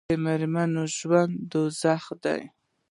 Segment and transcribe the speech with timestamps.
[0.07, 2.41] بې میرمنې ژوند دوزخ دی